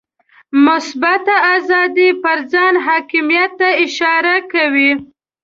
مثبته 0.65 1.35
آزادي 1.55 2.09
پر 2.23 2.37
ځان 2.51 2.73
حاکمیت 2.85 3.51
ته 3.59 3.67
اشاره 3.85 4.35
کوي. 4.53 4.91